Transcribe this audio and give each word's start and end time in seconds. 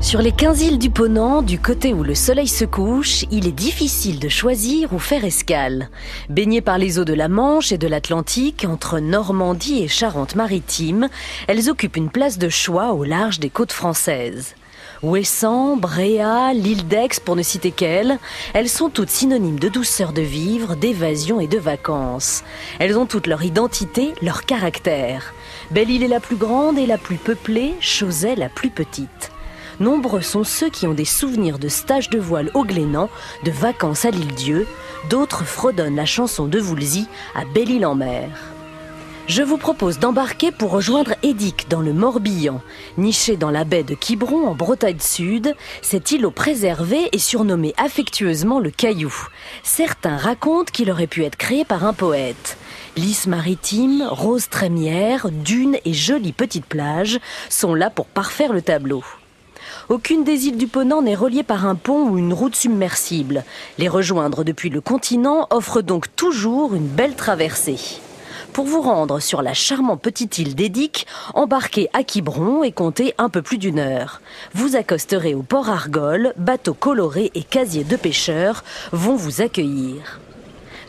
Sur 0.00 0.22
les 0.22 0.30
15 0.30 0.62
îles 0.62 0.78
du 0.78 0.88
Ponant, 0.88 1.42
du 1.42 1.58
côté 1.58 1.92
où 1.92 2.04
le 2.04 2.14
soleil 2.14 2.46
se 2.46 2.64
couche, 2.64 3.24
il 3.32 3.48
est 3.48 3.52
difficile 3.52 4.20
de 4.20 4.28
choisir 4.28 4.92
où 4.92 5.00
faire 5.00 5.24
escale. 5.24 5.88
Baignées 6.28 6.60
par 6.60 6.78
les 6.78 7.00
eaux 7.00 7.04
de 7.04 7.12
la 7.12 7.26
Manche 7.26 7.72
et 7.72 7.78
de 7.78 7.88
l'Atlantique, 7.88 8.64
entre 8.68 9.00
Normandie 9.00 9.82
et 9.82 9.88
Charente-Maritime, 9.88 11.08
elles 11.48 11.68
occupent 11.68 11.96
une 11.96 12.10
place 12.10 12.38
de 12.38 12.48
choix 12.48 12.92
au 12.92 13.02
large 13.02 13.40
des 13.40 13.50
côtes 13.50 13.72
françaises. 13.72 14.54
Ouessant, 15.02 15.76
Bréa, 15.76 16.54
l'île 16.54 16.88
d'Aix 16.88 17.20
pour 17.22 17.36
ne 17.36 17.42
citer 17.42 17.70
qu'elles, 17.70 18.18
elles 18.54 18.68
sont 18.68 18.88
toutes 18.88 19.10
synonymes 19.10 19.58
de 19.58 19.68
douceur 19.68 20.12
de 20.12 20.22
vivre, 20.22 20.74
d'évasion 20.74 21.38
et 21.38 21.46
de 21.46 21.58
vacances. 21.58 22.42
Elles 22.78 22.98
ont 22.98 23.04
toutes 23.04 23.26
leur 23.26 23.44
identité, 23.44 24.14
leur 24.22 24.44
caractère. 24.44 25.34
Belle-Île 25.70 26.02
est 26.02 26.08
la 26.08 26.20
plus 26.20 26.36
grande 26.36 26.78
et 26.78 26.86
la 26.86 26.96
plus 26.96 27.16
peuplée, 27.16 27.74
Chausey 27.80 28.36
la 28.36 28.48
plus 28.48 28.70
petite. 28.70 29.32
Nombreux 29.80 30.22
sont 30.22 30.44
ceux 30.44 30.70
qui 30.70 30.86
ont 30.86 30.94
des 30.94 31.04
souvenirs 31.04 31.58
de 31.58 31.68
stages 31.68 32.08
de 32.08 32.18
voile 32.18 32.50
au 32.54 32.64
Glénan, 32.64 33.10
de 33.44 33.50
vacances 33.50 34.06
à 34.06 34.10
l'île 34.10 34.34
Dieu, 34.34 34.66
d'autres 35.10 35.44
fredonnent 35.44 35.96
la 35.96 36.06
chanson 36.06 36.46
de 36.46 36.58
Voulzy 36.58 37.06
à 37.34 37.44
Belle-Île-en-Mer. 37.44 38.55
Je 39.28 39.42
vous 39.42 39.56
propose 39.56 39.98
d'embarquer 39.98 40.52
pour 40.52 40.70
rejoindre 40.70 41.14
Édic 41.24 41.68
dans 41.68 41.80
le 41.80 41.92
Morbihan. 41.92 42.60
Nichée 42.96 43.36
dans 43.36 43.50
la 43.50 43.64
baie 43.64 43.82
de 43.82 43.96
Quiberon 43.96 44.46
en 44.46 44.54
Bretagne 44.54 45.00
Sud, 45.00 45.56
cet 45.82 46.12
îlot 46.12 46.30
préservé 46.30 47.08
est 47.10 47.18
surnommé 47.18 47.74
affectueusement 47.76 48.60
le 48.60 48.70
Caillou. 48.70 49.12
Certains 49.64 50.16
racontent 50.16 50.70
qu'il 50.72 50.92
aurait 50.92 51.08
pu 51.08 51.24
être 51.24 51.34
créé 51.34 51.64
par 51.64 51.84
un 51.84 51.92
poète. 51.92 52.56
Lys 52.96 53.26
maritime, 53.26 54.06
rose 54.08 54.48
trémière, 54.48 55.28
dunes 55.32 55.78
et 55.84 55.92
jolies 55.92 56.32
petites 56.32 56.66
plages 56.66 57.18
sont 57.50 57.74
là 57.74 57.90
pour 57.90 58.06
parfaire 58.06 58.52
le 58.52 58.62
tableau. 58.62 59.02
Aucune 59.88 60.22
des 60.22 60.46
îles 60.46 60.56
du 60.56 60.68
Ponant 60.68 61.02
n'est 61.02 61.16
reliée 61.16 61.42
par 61.42 61.66
un 61.66 61.74
pont 61.74 62.10
ou 62.10 62.16
une 62.16 62.32
route 62.32 62.54
submersible. 62.54 63.42
Les 63.78 63.88
rejoindre 63.88 64.44
depuis 64.44 64.70
le 64.70 64.80
continent 64.80 65.48
offre 65.50 65.82
donc 65.82 66.14
toujours 66.14 66.74
une 66.74 66.86
belle 66.86 67.16
traversée. 67.16 67.98
Pour 68.52 68.66
vous 68.66 68.80
rendre 68.80 69.20
sur 69.20 69.42
la 69.42 69.54
charmante 69.54 70.00
petite 70.00 70.38
île 70.38 70.54
d'Édic, 70.54 71.06
embarquez 71.34 71.88
à 71.92 72.02
Quiberon 72.02 72.62
et 72.62 72.72
comptez 72.72 73.14
un 73.18 73.28
peu 73.28 73.42
plus 73.42 73.58
d'une 73.58 73.78
heure. 73.78 74.20
Vous 74.54 74.76
accosterez 74.76 75.34
au 75.34 75.42
port 75.42 75.68
Argol, 75.68 76.32
bateaux 76.36 76.74
colorés 76.74 77.30
et 77.34 77.42
casiers 77.42 77.84
de 77.84 77.96
pêcheurs 77.96 78.64
vont 78.92 79.16
vous 79.16 79.40
accueillir. 79.40 80.20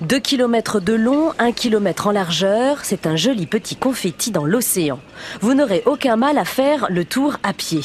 2 0.01 0.19
km 0.19 0.79
de 0.79 0.93
long, 0.93 1.31
1 1.39 1.51
km 1.53 2.07
en 2.07 2.11
largeur, 2.11 2.81
c'est 2.83 3.07
un 3.07 3.15
joli 3.15 3.47
petit 3.47 3.75
confetti 3.75 4.29
dans 4.29 4.45
l'océan. 4.45 4.99
Vous 5.41 5.55
n'aurez 5.55 5.81
aucun 5.87 6.15
mal 6.17 6.37
à 6.37 6.45
faire 6.45 6.85
le 6.91 7.03
tour 7.03 7.37
à 7.41 7.51
pied. 7.51 7.81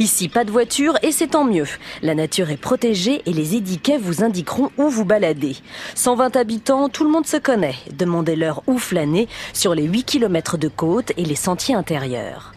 Ici, 0.00 0.28
pas 0.28 0.42
de 0.42 0.50
voiture 0.50 0.98
et 1.04 1.12
c'est 1.12 1.28
tant 1.28 1.44
mieux. 1.44 1.68
La 2.02 2.16
nature 2.16 2.50
est 2.50 2.56
protégée 2.56 3.22
et 3.26 3.32
les 3.32 3.54
édiquets 3.54 3.96
vous 3.96 4.24
indiqueront 4.24 4.70
où 4.76 4.88
vous 4.88 5.04
balader. 5.04 5.54
120 5.94 6.34
habitants, 6.34 6.88
tout 6.88 7.04
le 7.04 7.10
monde 7.10 7.28
se 7.28 7.36
connaît. 7.36 7.76
Demandez-leur 7.96 8.64
où 8.66 8.76
flâner 8.76 9.28
sur 9.52 9.76
les 9.76 9.84
8 9.84 10.02
km 10.02 10.58
de 10.58 10.66
côte 10.66 11.12
et 11.16 11.24
les 11.24 11.36
sentiers 11.36 11.76
intérieurs. 11.76 12.54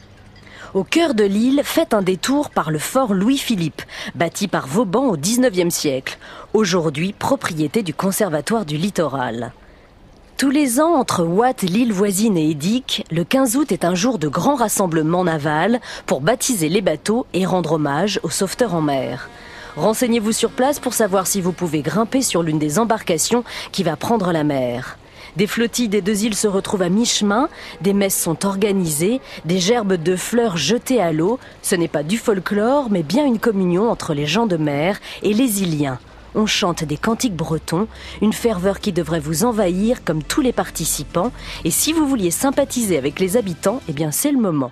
Au 0.75 0.83
cœur 0.83 1.13
de 1.13 1.23
l'île, 1.23 1.61
faites 1.63 1.93
un 1.93 2.01
détour 2.01 2.49
par 2.49 2.69
le 2.69 2.79
fort 2.79 3.13
Louis-Philippe, 3.13 3.81
bâti 4.13 4.49
par 4.49 4.67
Vauban 4.67 5.05
au 5.05 5.15
XIXe 5.15 5.73
siècle, 5.73 6.17
aujourd'hui 6.53 7.13
propriété 7.13 7.81
du 7.81 7.93
Conservatoire 7.93 8.65
du 8.65 8.75
Littoral. 8.75 9.53
Tous 10.35 10.49
les 10.49 10.81
ans, 10.81 10.95
entre 10.95 11.23
Watt, 11.23 11.61
l'île 11.61 11.93
voisine 11.93 12.35
et 12.35 12.49
Édic, 12.49 13.05
le 13.09 13.23
15 13.23 13.55
août 13.55 13.71
est 13.71 13.85
un 13.85 13.95
jour 13.95 14.19
de 14.19 14.27
grand 14.27 14.55
rassemblement 14.55 15.23
naval 15.23 15.79
pour 16.07 16.19
baptiser 16.19 16.67
les 16.67 16.81
bateaux 16.81 17.25
et 17.31 17.45
rendre 17.45 17.71
hommage 17.71 18.19
aux 18.23 18.29
sauveteurs 18.29 18.75
en 18.75 18.81
mer. 18.81 19.29
Renseignez-vous 19.77 20.33
sur 20.33 20.49
place 20.49 20.79
pour 20.79 20.93
savoir 20.93 21.25
si 21.25 21.39
vous 21.39 21.53
pouvez 21.53 21.83
grimper 21.83 22.21
sur 22.21 22.43
l'une 22.43 22.59
des 22.59 22.79
embarcations 22.79 23.45
qui 23.71 23.83
va 23.83 23.95
prendre 23.95 24.33
la 24.33 24.43
mer. 24.43 24.97
Des 25.35 25.47
flottilles 25.47 25.89
des 25.89 26.01
deux 26.01 26.23
îles 26.23 26.35
se 26.35 26.47
retrouvent 26.47 26.81
à 26.81 26.89
mi-chemin, 26.89 27.49
des 27.81 27.91
messes 27.91 28.19
sont 28.19 28.45
organisées, 28.45 29.19
des 29.43 29.59
gerbes 29.59 29.95
de 29.95 30.15
fleurs 30.15 30.55
jetées 30.55 31.01
à 31.01 31.11
l'eau. 31.11 31.39
Ce 31.61 31.75
n'est 31.75 31.89
pas 31.89 32.03
du 32.03 32.17
folklore, 32.17 32.89
mais 32.89 33.03
bien 33.03 33.25
une 33.25 33.39
communion 33.39 33.89
entre 33.89 34.13
les 34.13 34.27
gens 34.27 34.45
de 34.45 34.55
mer 34.55 34.99
et 35.23 35.33
les 35.33 35.61
Iliens. 35.61 35.99
On 36.35 36.45
chante 36.45 36.83
des 36.83 36.97
cantiques 36.97 37.35
bretons, 37.35 37.87
une 38.21 38.33
ferveur 38.33 38.79
qui 38.79 38.93
devrait 38.93 39.19
vous 39.19 39.43
envahir 39.43 40.03
comme 40.05 40.23
tous 40.23 40.41
les 40.41 40.53
participants. 40.53 41.31
Et 41.65 41.71
si 41.71 41.91
vous 41.91 42.07
vouliez 42.07 42.31
sympathiser 42.31 42.97
avec 42.97 43.19
les 43.19 43.35
habitants, 43.35 43.81
eh 43.89 43.93
bien 43.93 44.11
c'est 44.11 44.31
le 44.31 44.39
moment. 44.39 44.71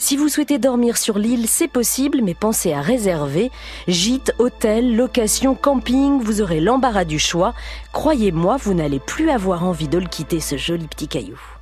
Si 0.00 0.16
vous 0.16 0.28
souhaitez 0.28 0.58
dormir 0.58 0.96
sur 0.96 1.18
l'île, 1.18 1.48
c'est 1.48 1.66
possible, 1.66 2.20
mais 2.22 2.34
pensez 2.34 2.72
à 2.72 2.80
réserver. 2.80 3.50
Gîte, 3.88 4.32
hôtel, 4.38 4.94
location, 4.94 5.56
camping, 5.56 6.22
vous 6.22 6.40
aurez 6.40 6.60
l'embarras 6.60 7.04
du 7.04 7.18
choix. 7.18 7.52
Croyez-moi, 7.92 8.58
vous 8.58 8.74
n'allez 8.74 9.00
plus 9.00 9.28
avoir 9.28 9.64
envie 9.64 9.88
de 9.88 9.98
le 9.98 10.06
quitter, 10.06 10.38
ce 10.38 10.56
joli 10.56 10.86
petit 10.86 11.08
caillou. 11.08 11.57